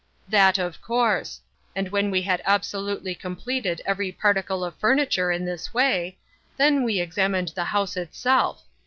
"That 0.29 0.57
of 0.57 0.81
course; 0.81 1.41
and 1.75 1.89
when 1.89 2.09
we 2.09 2.23
had 2.23 2.41
absolutely 2.43 3.13
completed 3.13 3.83
every 3.85 4.11
particle 4.11 4.63
of 4.65 4.73
the 4.73 4.79
furniture 4.79 5.31
in 5.31 5.45
this 5.45 5.75
way, 5.75 6.17
then 6.57 6.81
we 6.83 6.99
examined 6.99 7.49
the 7.49 7.65
house 7.65 7.95
itself. 7.95 8.63